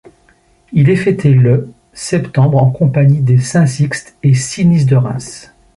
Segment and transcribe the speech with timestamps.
[0.73, 5.53] Il est fêté le septembre en compagnie des saints Sixte et Sinice de Reims.